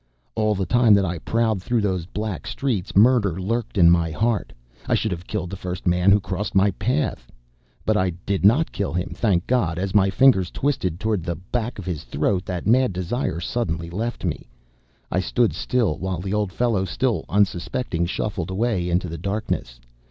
[0.33, 4.51] All the time that I prowled through those black streets, murder lurked in my heart.
[4.87, 7.31] I should have killed the first man who crossed my path.
[7.85, 9.11] But I did not kill him.
[9.13, 13.39] Thank God, as my fingers twisted toward the back of his throat, that mad desire
[13.39, 14.47] suddenly left me.
[15.11, 19.79] I stood still, while the old fellow, still unsuspecting, shuffled, away into the darkness.